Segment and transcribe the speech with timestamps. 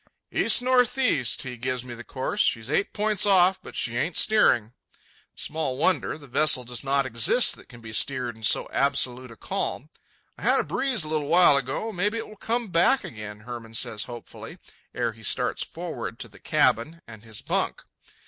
[0.31, 2.41] "East northeast," he gives me the course.
[2.41, 4.73] "She's eight points off, but she ain't steering."
[5.35, 6.17] Small wonder.
[6.17, 9.91] The vessel does not exist that can be steered in so absolute a calm.
[10.39, 14.05] "I had a breeze a little while ago—maybe it will come back again," Hermann says
[14.05, 14.57] hopefully,
[14.95, 17.83] ere he starts forward to the cabin and his bunk.